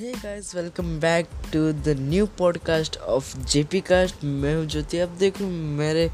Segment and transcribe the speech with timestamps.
[0.00, 5.08] Hey guys welcome back to the new podcast of JP cast मैं हूँ ज्योति। अब
[5.08, 6.10] देखो मेरे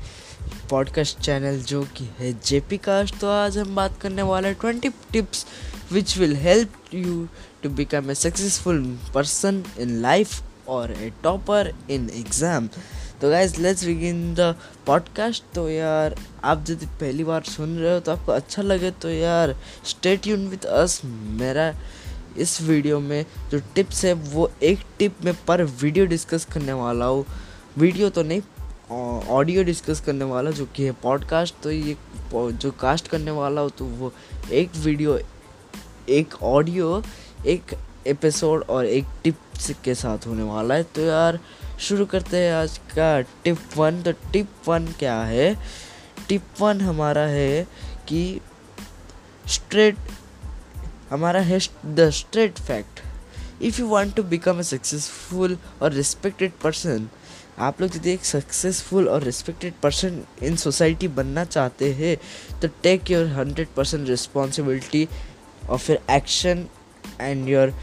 [0.71, 4.89] पॉडकास्ट चैनल जो कि है जेपी कास्ट तो आज हम बात करने वाले हैं twenty
[4.89, 5.47] tips
[5.93, 7.29] which will help you
[7.63, 12.69] to become a successful person in life और ए टॉपर इन एग्ज़ाम
[13.21, 14.41] तो guys let's begin the
[14.87, 19.11] podcast तो यार, आप यदि पहली बार सुन रहे हो तो आपको अच्छा लगे तो
[19.11, 21.75] यार स्टे ट्यून विथ अस मेरा
[22.37, 27.07] इस वीडियो में जो टिप्स है, वो एक टिप में पर वीडियो डिस्कस करने वाला
[27.07, 27.25] हूँ।
[27.79, 28.43] वीडियो तो नहीं
[29.31, 31.97] ऑडियो डिस्कस करने वाला, जो कि है पॉडकास्ट तो ये
[32.33, 34.13] जो कास्ट करने वाला हो तो वो
[34.53, 35.19] एक वीडियो,
[36.09, 37.03] एक ऑडियो,
[37.47, 37.75] एक
[38.07, 41.39] एपिसोड और एक टिप्स के साथ होने वाला है। तो यार,
[41.81, 45.55] शुरू करते हैं आज का टिप वन। तो टिप वन क्या है?
[46.29, 47.67] टिप वन हमारा है
[48.09, 48.41] कि
[49.47, 49.97] स्ट्रेट
[51.13, 53.01] हमारा है the straight fact
[53.63, 57.09] if you want to become a successful और रिस्पेक्टेड पर्सन
[57.61, 62.17] आप लोग यदि एक सक्सेसफुल और रिस्पेक्टेड पर्सन इन सोसाइटी बनना चाहते हैं
[62.61, 65.07] तो take your hundred percent responsibility
[65.71, 66.67] of your action
[67.21, 67.75] and your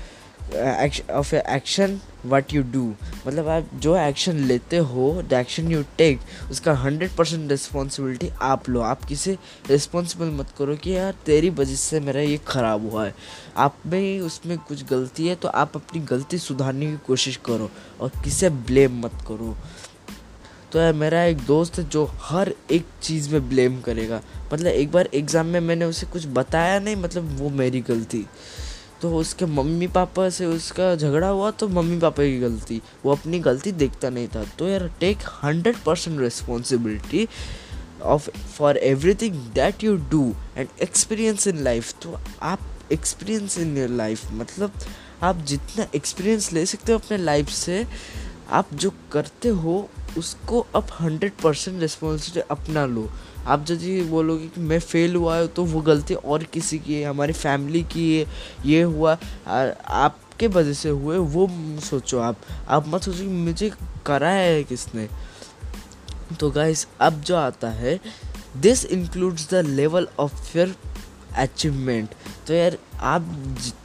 [1.11, 2.86] of your action what you do
[3.28, 6.20] मतलब आप जो एक्शन लेते हो द एक्शन यू टेक
[6.52, 9.38] उसका हंड्रेड परसेंट रिस्पॉन्सिबिलिटी आप लो। आप किसे
[9.70, 13.14] रिस्पॉन्सिबल मत करो कि यार तेरी वजह से मेरा ये ख़राब हुआ है।
[13.58, 17.70] आप में उसमें कुछ गलती है तो आप अपनी गलती सुधारने की कोशिश करो
[18.02, 19.56] और किसे ब्लेम मत करो।
[20.72, 24.22] तो यार मेरा एक दोस्त है जो हर एक चीज़ में ब्लेम करेगा।
[24.54, 28.26] मतलब एक बार एग्ज़ाम में मैंने उसे कुछ बताया नहीं मतलब वो मेरी गलती।
[29.02, 33.39] तो उसके मम्मी पापा से उसका झगड़ा हुआ तो मम्मी पापा की गलती। वो अपनी
[33.39, 37.27] गलती देखता नहीं था। तो यार take hundred percent responsibility
[38.03, 40.23] of for everything that you do
[40.58, 42.59] and experience in life तो आप
[42.92, 44.72] एक्सपीरियंस इन योर लाइफ मतलब
[45.23, 47.86] आप जितना एक्सपीरियंस ले सकते हो अपने लाइफ से,
[48.49, 53.10] आप जो करते हो, उसको आप हंड्रेड परसेंट रिस्पॉन्सिबिलिटी अपना लो।
[53.48, 57.04] आप यदि बोलोगे कि मैं फेल हुआ है तो वो गलती और किसी की है,
[57.05, 58.26] हमारी फैमिली की है,
[58.66, 61.48] ये हुआ। आपके वजह से हुए, वो
[61.82, 63.72] सोचो आप। आप मत सोचो कि मुझे
[64.05, 65.08] करा है किसने।
[66.39, 67.99] तो गाइस अब जो आता है
[68.58, 70.76] this includes the level of your
[71.38, 72.10] achievement
[72.48, 73.26] तो यार, आप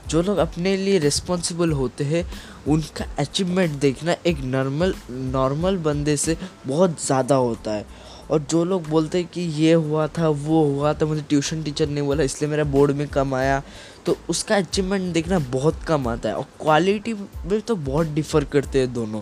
[0.09, 2.25] जो लोग अपने लिए रिस्पॉन्सिबल होते हैं,
[2.67, 7.87] उनका अचीवमेंट देखना एक नॉर्मल नॉर्मल बंदे से बहुत ज़्यादा होता है।
[8.31, 11.89] और जो लोग बोलते हैं कि ये हुआ था, वो हुआ था, मुझे ट्यूशन टीचर
[11.89, 13.63] ने बोला, इसलिए मेरा बोर्ड में कम आया।
[14.07, 18.79] तो उसका अचीवमेंट देखना बहुत कम आता है और क्वालिटी में तो बहुत डिफ़र करते
[18.79, 19.21] हैं दोनों।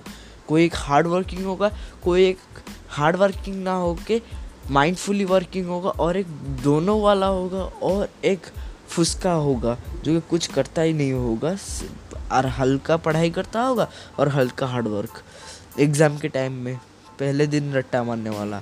[0.48, 1.70] कोई एक हार्ड वर्किंग होगा,
[2.04, 2.38] कोई एक
[2.91, 4.20] हार्ड वर्किंग ना हो के
[4.70, 6.26] माइंडफुली वर्किंग होगा और एक
[6.62, 8.46] दोनों वाला होगा और एक
[8.88, 11.56] फुसका होगा, जो कि कुछ करता ही नहीं होगा
[12.32, 15.22] और हल्का पढ़ाई करता होगा और हल्का हार्ड वर्क
[15.80, 16.76] एग्ज़ाम के टाइम में,
[17.18, 18.60] पहले दिन रट्टा मारने वाला।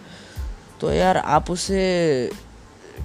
[0.81, 2.31] तो यार आप उसे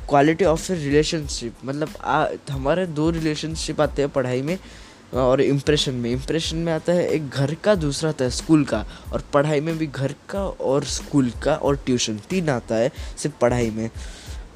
[0.09, 4.57] क्वालिटी ऑफ़ रिलेशनशिप मतलब आ, हमारे दो रिलेशनशिप आते हैं पढ़ाई में
[5.13, 8.85] और इम्प्रेशन में। इम्प्रेशन में आता है एक घर का दूसरा आता है स्कूल का।
[9.13, 13.35] और पढ़ाई में भी घर का और स्कूल का और ट्यूशन तीन आता है सिर्फ़
[13.41, 13.89] पढ़ाई में।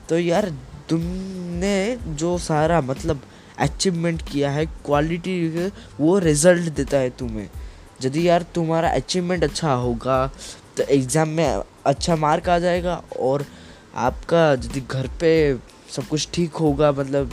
[0.10, 0.50] तो यार
[0.90, 3.22] तुमने जो सारा मतलब
[3.60, 5.68] अचीवमेंट किया है क्वालिटी
[6.00, 7.50] वो रिज़ल्ट देता है तुम्हें।
[8.06, 10.26] यदि यार तुम्हारा अचीवमेंट अच्छा होगा
[10.78, 13.46] तो एग्ज़ाम में अच्छा मार्क आ जाएगा और
[13.98, 15.32] आपका यदि घर पे
[15.96, 17.32] सब कुछ ठीक होगा मतलब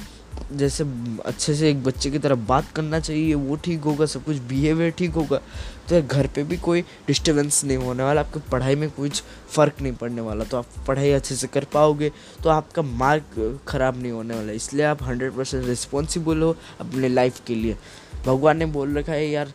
[0.52, 0.84] जैसे
[1.26, 4.90] अच्छे से एक बच्चे की तरह बात करना चाहिए, वो ठीक होगा, सब कुछ बिहेवियर
[4.98, 5.40] ठीक होगा
[5.88, 9.92] तो घर पे भी कोई डिस्टर्बेंस नहीं होने वाला, आपकी पढ़ाई में कुछ फ़र्क नहीं
[9.92, 12.10] पड़ने वाला तो आप पढ़ाई अच्छे से कर पाओगे
[12.42, 17.40] तो आपका मार्क ख़राब नहीं होने वाला, इसलिए आप हंड्रेड परसेंट रिस्पॉन्सिबल हो अपने लाइफ
[17.46, 17.76] के लिए।
[18.26, 19.52] भगवान ने बोल रखा है, यार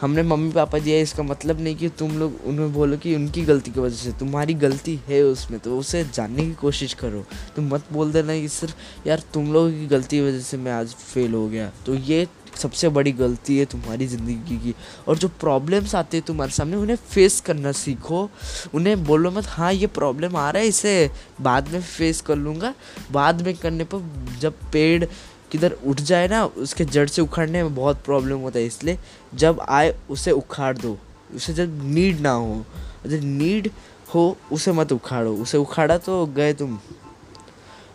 [0.00, 3.70] हमने मम्मी पापा दिया इसका मतलब नहीं कि तुम लोग उन्हें बोलो कि उनकी गलती
[3.70, 7.24] की वजह से। तुम्हारी गलती है उसमें तो उसे जानने की कोशिश करो।
[7.56, 8.74] तुम मत बोल देना कि सिर्फ़,
[9.06, 12.26] यार, तुम लोगों की गलती की वजह से मैं आज फेल हो गया। तो ये
[12.56, 14.74] सबसे बड़ी गलती है तुम्हारी ज़िंदगी की।
[15.08, 18.28] और जो प्रॉब्लम्स आते हैं तुम्हारे सामने, उन्हें फेस करना सीखो।
[18.74, 21.10] उन्हें बोलो मत हाँ ये प्रॉब्लम आ रहा है, इसे
[21.40, 22.74] बाद में फेस कर लूँगा।
[23.12, 25.04] बाद में करने पर जब पेड़
[25.52, 28.98] किधर उठ जाए ना उसके जड़ से उखाड़ने में बहुत प्रॉब्लम होता है इसलिए
[29.34, 30.98] जब आए उसे उखाड़ दो।
[31.36, 32.64] उसे जब नीड ना हो
[33.06, 33.70] जब नीड
[34.14, 36.78] हो उसे मत उखाड़ो। उसे उखाड़ा तो गए तुम।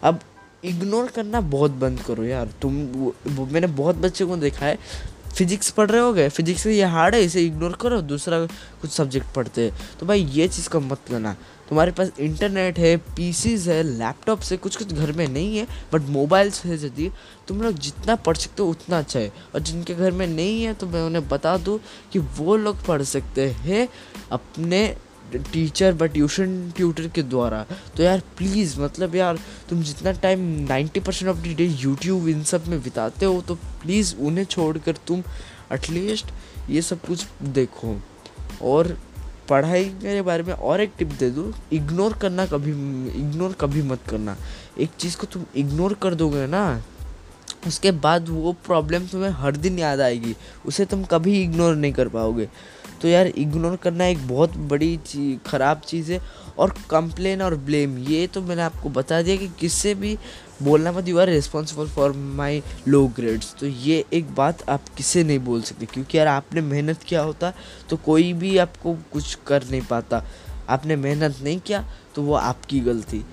[0.03, 0.19] अब
[0.65, 4.77] इग्नोर करना बहुत बंद करो यार। तुम वो, मैंने बहुत बच्चे को देखा है
[5.35, 6.29] फिजिक्स पढ़ रहे हो गए?
[6.29, 8.45] फिजिक्स ये हार्ड है, इसे इग्नोर करो, दूसरा
[8.81, 11.35] कुछ सब्जेक्ट पढ़ते हैं। तो भाई, ये चीज़ का मत करना
[11.69, 16.01] तुम्हारे पास इंटरनेट है पीसीज है लैपटॉप से कुछ कुछ घर में नहीं है बट
[16.09, 17.09] मोबाइल्स है यदि
[17.47, 20.73] तुम लोग जितना पढ़ सकते हो, उतना अच्छा है। और जिनके घर में नहीं है
[20.73, 21.79] तो मैं उन्हें बता दूँ
[22.13, 23.87] कि वो लोग पढ़ सकते हैं
[24.31, 24.85] अपने
[25.33, 27.65] टीचर व ट्यूशन ट्यूटर के द्वारा।
[27.97, 29.39] तो यार प्लीज़ मतलब यार,
[29.69, 33.55] तुम जितना time ninety percent of the day YouTube इन सब में बिताते हो तो
[33.55, 35.23] प्लीज़ उन्हें छोड़कर तुम
[35.73, 36.25] एटलीस्ट
[36.69, 37.95] ये सब कुछ देखो।
[38.63, 38.97] और
[39.49, 42.71] पढ़ाई के बारे में और एक टिप दे दूँ इग्नोर करना कभी
[43.19, 44.35] इग्नोर कभी मत करना।
[44.79, 46.81] एक चीज़ को तुम इग्नोर कर दोगे ना,
[47.67, 50.35] उसके बाद वो प्रॉब्लम तुम्हें हर दिन याद आएगी।
[50.65, 52.47] उसे तुम कभी इग्नोर नहीं कर पाओगे।
[53.05, 56.19] तो यार इग्नोर करना एक बहुत बड़ी चीज़ ख़राब चीज़ है
[56.59, 60.17] और कंप्लेन और ब्लेम ये तो मैंने आपको बता दिया कि किससे भी
[60.63, 65.23] बोलना मत you are responsible for my low grades तो ये एक बात आप किसे
[65.23, 65.85] नहीं बोल सकते?
[65.85, 67.53] क्योंकि यार आपने मेहनत किया होता
[67.89, 70.23] तो कोई भी आपको कुछ कर नहीं पाता।
[70.69, 71.85] आपने मेहनत नहीं किया
[72.15, 73.23] तो वो आपकी गलती।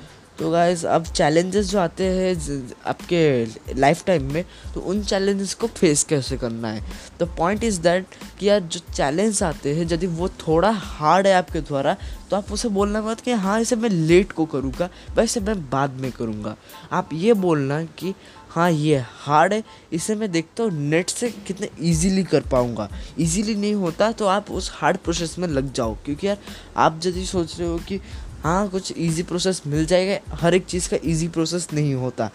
[0.43, 4.45] तो गाइस अब चैलेंजेस जो आते हैं आपके लाइफ टाइम में
[4.75, 6.81] तो उन चैलेंजेस को फेस कैसे करना है?
[7.21, 8.07] द पॉइंट इज़ दैट
[8.39, 11.97] कि यार जो चैलेंज आते हैं, यदि वो थोड़ा हार्ड है आपके द्वारा
[12.31, 16.01] तो आप उसे बोलना मत कि हाँ इसे मैं लेट को करूँगा वैसे मैं बाद
[16.01, 16.57] में करूँगा।
[16.93, 18.15] आप ये बोलना कि
[18.51, 19.63] हाँ ये हार्ड है,
[19.93, 24.51] इसे मैं देखता हूँ नेट से कितने इजीली कर पाऊँगा। इजीली नहीं होता तो आप
[24.51, 26.39] उस हार्ड प्रोसेस में लग जाओ, क्योंकि यार
[26.77, 28.01] आप यदि सोच रहे हो कि
[28.43, 32.31] हाँ कुछ इजी प्रोसेस मिल जाएगा, हर एक चीज़ का इजी प्रोसेस नहीं होता।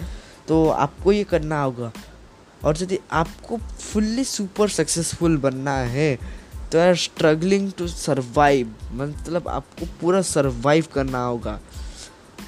[0.47, 1.91] तो आपको ये करना होगा।
[2.65, 6.17] और यदि आपको फुल्ली सुपर सक्सेसफुल बनना है
[6.71, 11.59] तो यार स्ट्रगलिंग टू सरवाइव मतलब आपको पूरा सरवाइव करना होगा।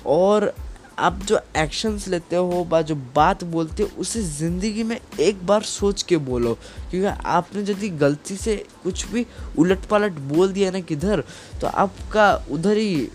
[0.06, 0.53] और
[1.00, 5.61] आप जो एक्शंस लेते हो, बा, जो बात बोलते हो, उसे ज़िंदगी में एक बार
[5.63, 6.53] सोच के बोलो।
[6.91, 9.25] क्योंकि आपने यदि गलती से कुछ भी
[9.59, 11.23] उलट पलट बोल दिया ना किधर
[11.61, 13.09] तो आपका उधर ही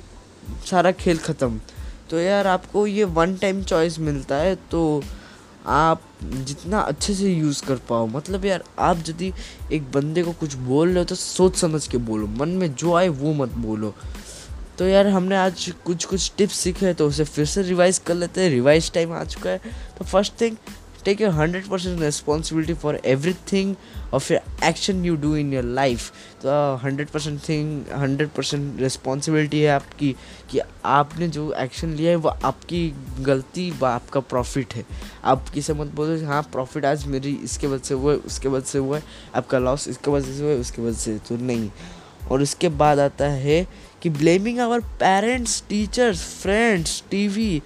[0.70, 1.61] सारा खेल ख़त्म।
[2.11, 5.02] तो यार आपको ये वन टाइम चॉइस मिलता है तो
[5.67, 9.32] आप जितना अच्छे से यूज़ कर पाओ। मतलब यार, आप यदि
[9.73, 12.94] एक बंदे को कुछ बोल रहे हो तो सोच समझ के बोलो। मन में जो
[12.94, 13.94] आए, वो मत बोलो।
[14.79, 18.41] तो यार, हमने आज कुछ कुछ टिप्स सीखे तो उसे फिर से रिवाइज कर लेते
[18.41, 19.58] हैं। रिवाइज टाइम आ चुका है।
[19.99, 20.56] तो first thing
[21.05, 23.01] take your hundred percent responsibility for
[23.53, 23.75] everything
[24.15, 26.11] of your action you do in your life
[26.43, 30.15] तो hundred percent thing hundred percent responsibility है आपकी
[30.51, 34.85] कि आपने जो एक्शन लिया है, वो आपकी गलती व आपका प्रॉफिट है।
[35.25, 38.67] आप किसे मत बोलो हाँ प्रॉफिट आज मेरी इसके वजह से हुआ है, उसके वजह
[38.67, 39.03] से हुआ है,
[39.35, 41.71] आपका लॉस इसके वजह से हुआ है, उसके वजह से तो नहीं।
[42.31, 43.67] और उसके बाद आता है
[44.03, 47.62] कि blaming our parents teachers friends TV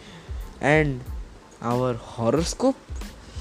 [0.62, 1.00] and
[1.62, 2.75] our horoscope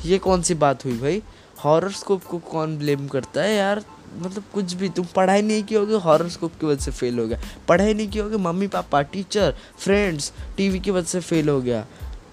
[0.06, 1.22] ये कौन सी बात हुई भाई?
[1.64, 3.84] हॉरोस्कोप को कौन ब्लेम करता है यार?
[4.18, 7.40] मतलब कुछ भी, तुम पढ़ाई नहीं की होगी हॉरोस्कोप की वजह से फेल हो गया।
[7.68, 11.86] पढ़ाई नहीं की होगी, मम्मी, पापा टीचर फ्रेंड्स टीवी की वजह से फेल हो गया।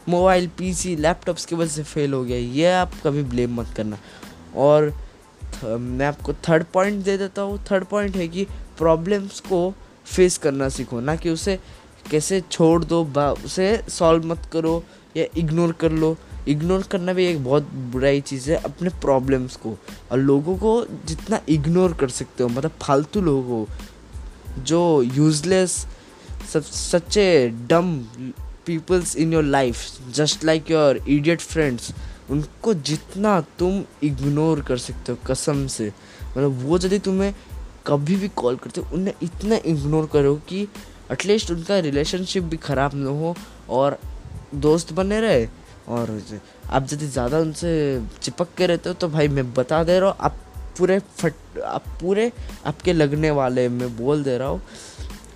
[0.08, 3.98] मोबाइल पीसी लैपटॉप्स की वजह से फेल हो गया। ये आप कभी ब्लेम मत करना।
[4.56, 4.92] और
[5.64, 8.44] मैं आपको थर्ड पॉइंट दे देता हूँ। थर्ड पॉइंट है कि
[8.78, 9.74] प्रॉब्लम्स को
[10.06, 11.58] फेस करना सीखो, ना कि उसे
[12.10, 13.04] कैसे छोड़ दो
[13.44, 14.82] उसे सॉल्व मत करो
[15.16, 16.16] या इग्नोर कर लो।
[16.48, 19.76] इग्नोर करना भी एक बहुत बुराई चीज़ है अपने प्रॉब्लम्स को।
[20.12, 23.64] और लोगों को जितना इग्नोर कर सकते हो मतलब फालतू लोगों
[24.64, 25.86] जो यूजलेस
[26.52, 27.96] सब, such dumb
[28.66, 31.92] peoples in your life just like your idiot friends
[32.30, 35.92] उनको जितना तुम इग्नोर कर सकते हो कसम से।
[36.30, 37.34] मतलब वो यदि तुम्हें
[37.86, 40.62] कभी भी कॉल करते हो, उन्हें इतना इग्नोर करो कि
[41.12, 43.34] एटलीस्ट उनका रिलेशनशिप भी ख़राब ना हो
[43.70, 43.98] और
[44.54, 45.46] दोस्त बने रहे।
[45.88, 46.10] और
[46.70, 47.70] आप यदि ज़्यादा उनसे
[48.22, 50.36] चिपक के रहते हो तो भाई मैं बता दे रहा हूँ, आप
[50.78, 52.30] पूरे फट, आप पूरे
[52.66, 54.62] आपके लगने वाले, मैं बोल दे रहा हूँ।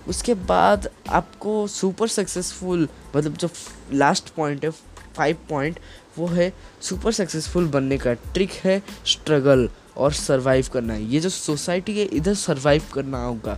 [0.07, 3.49] उसके बाद आपको सुपर सक्सेसफुल मतलब जो
[3.93, 4.71] लास्ट पॉइंट है
[5.15, 5.79] फाइव पॉइंट
[6.17, 6.51] वो है
[6.81, 12.33] सुपर सक्सेसफुल बनने का ट्रिक है स्ट्रगल और सरवाइव करना। ये जो सोसाइटी है, इधर
[12.35, 13.57] सरवाइव करना होगा।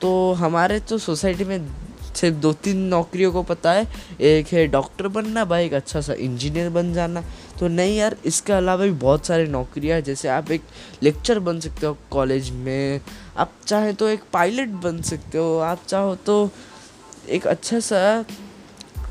[0.00, 1.58] तो हमारे तो सोसाइटी में
[2.14, 3.86] सिर्फ़ दो तीन नौकरियों को पता है।
[4.20, 7.22] एक है डॉक्टर बनना, भाई एक अच्छा सा इंजीनियर बन जाना।
[7.60, 10.62] तो नहीं यार, इसके अलावा भी बहुत सारी नौकरियाँ हैं। जैसे आप एक
[11.02, 13.00] लेक्चर बन सकते हो कॉलेज में,
[13.36, 16.50] आप चाहे तो एक पायलट बन सकते हो, आप चाहो तो
[17.28, 18.24] एक अच्छा सा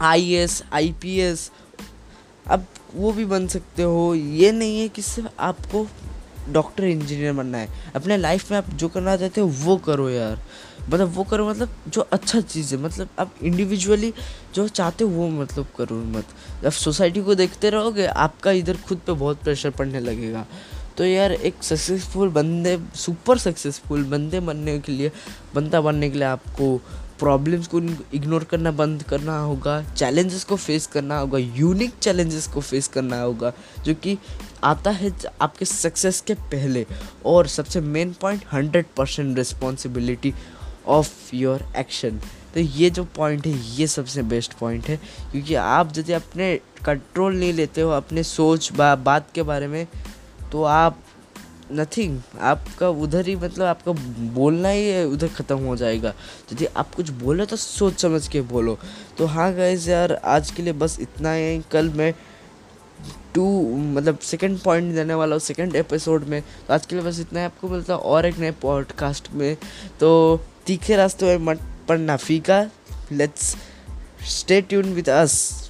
[0.01, 1.50] I S I P S
[2.48, 2.65] अब
[2.96, 5.86] वो भी बन सकते हो। ये नहीं है कि सिर्फ़ आपको
[6.50, 10.39] डॉक्टर इंजीनियर बनना है। अपने लाइफ में आप जो करना चाहते हो वो करो यार।
[10.90, 14.14] मतलब वो करो मतलब जो अच्छा चीज़ है मतलब आप इंडिविजुअली
[14.56, 16.26] जो चाहते हो वो मतलब करो मत।
[16.64, 20.46] जब सोसाइटी को देखते रहोगे, आपका इधर खुद पे बहुत प्रेशर पड़ने लगेगा।
[20.98, 25.12] तो तो यार, एक सक्सेसफुल बंदे सुपर सक्सेसफुल बंदे बनने के लिए
[25.56, 26.78] बंदा बनने के लिए आपको
[27.20, 27.82] प्रॉब्लम्स को
[28.14, 33.22] इग्नोर करना बंद करना होगा चैलेंजेस को फेस करना होगा यूनिक चैलेंजेस को फेस करना
[33.22, 33.54] होगा,
[33.86, 34.18] जो कि
[34.64, 35.12] आता है
[35.42, 36.86] आपके सक्सेस के पहले।
[37.26, 40.34] और सबसे main point hundred percent responsibility
[40.88, 42.20] of your action
[42.54, 44.96] तो ये जो पॉइंट है ये सबसे बेस्ट पॉइंट है।
[45.32, 49.88] क्योंकि आप यदि अपने कंट्रोल नहीं लेते हो अपने सोच बा, बात के बारे में
[50.52, 51.00] तो आप
[51.72, 53.92] नथिंग आपका उधर ही मतलब आपका
[54.34, 56.14] बोलना ही उधर ख़त्म हो जाएगा।
[56.54, 58.78] यदि आप कुछ बोलो तो सोच समझ के बोलो।
[59.18, 62.14] तो हाँ गाइज़ यार आज के लिए बस इतना ही। कल मैं
[63.36, 67.20] टू मतलब सेकंड पॉइंट देने वाला हूँ सेकंड एपिसोड में। तो आज के लिए बस
[67.20, 69.58] इतना ही। आपको मिलता है और एक नए पॉडकास्ट में।
[70.00, 72.70] तो तीखे रास्ते में मत पढ़ना फीका।
[73.12, 73.56] Let's
[74.24, 75.61] stay tune with us